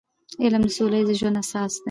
علم 0.43 0.61
د 0.65 0.69
سوله 0.77 0.97
ییز 0.99 1.09
ژوند 1.19 1.37
اساس 1.43 1.71
دی. 1.75 1.79